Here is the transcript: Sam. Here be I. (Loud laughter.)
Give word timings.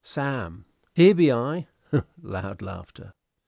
Sam. 0.03 0.65
Here 0.95 1.13
be 1.13 1.31
I. 1.31 1.67
(Loud 2.23 2.63
laughter.) 2.63 3.13